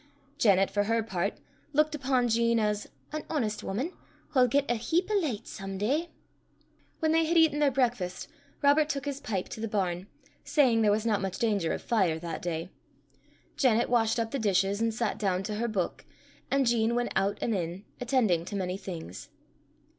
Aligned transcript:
Janet, 0.39 0.71
for 0.71 0.85
her 0.85 1.03
part, 1.03 1.35
looked 1.73 1.93
upon 1.93 2.27
Jean 2.27 2.57
as 2.59 2.87
"an 3.11 3.23
honest 3.29 3.61
wuman, 3.63 3.93
wha 4.33 4.41
'll 4.41 4.47
get 4.47 4.65
a 4.67 4.73
heap 4.73 5.11
o' 5.11 5.15
licht 5.15 5.45
some 5.45 5.77
day." 5.77 6.09
When 6.97 7.11
they 7.11 7.23
had 7.25 7.37
eaten 7.37 7.59
their 7.59 7.69
breakfast, 7.69 8.27
Robert 8.63 8.89
took 8.89 9.05
his 9.05 9.19
pipe 9.21 9.47
to 9.49 9.59
the 9.59 9.67
barn, 9.67 10.07
saying 10.43 10.81
there 10.81 10.89
was 10.89 11.05
not 11.05 11.21
much 11.21 11.37
danger 11.37 11.71
of 11.71 11.83
fire 11.83 12.17
that 12.17 12.41
day; 12.41 12.71
Janet 13.57 13.89
washed 13.91 14.19
up 14.19 14.31
the 14.31 14.39
dishes, 14.39 14.81
and 14.81 14.91
sat 14.91 15.19
down 15.19 15.43
to 15.43 15.55
her 15.57 15.67
Book; 15.67 16.03
and 16.49 16.65
Jean 16.65 16.95
went 16.95 17.11
out 17.15 17.37
and 17.39 17.53
in, 17.53 17.85
attending 17.99 18.43
to 18.45 18.55
many 18.55 18.77
things. 18.77 19.29